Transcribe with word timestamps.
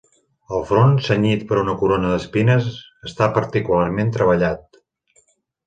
El 0.59 0.63
front, 0.69 0.95
cenyit 1.07 1.43
per 1.51 1.59
una 1.65 1.75
corona 1.83 2.09
d'espines, 2.15 2.71
està 3.11 3.29
particularment 3.39 4.13
treballat. 4.19 4.85